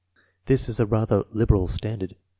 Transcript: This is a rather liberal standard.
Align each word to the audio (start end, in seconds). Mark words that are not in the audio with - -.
This 0.47 0.67
is 0.67 0.79
a 0.79 0.87
rather 0.87 1.25
liberal 1.31 1.67
standard. 1.67 2.15